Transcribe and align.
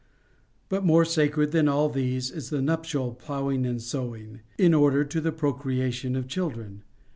But 0.67 0.83
more 0.83 1.05
sacred 1.05 1.51
than 1.51 1.67
all 1.67 1.87
these 1.87 2.31
is 2.31 2.49
the 2.49 2.59
nuptial 2.59 3.13
ploughing 3.13 3.67
and 3.67 3.79
sowing, 3.79 4.39
in 4.57 4.73
order 4.73 5.03
to 5.05 5.21
the 5.21 5.31
procrea 5.31 5.93
tion 5.93 6.15
of 6.15 6.27
children. 6.27 6.81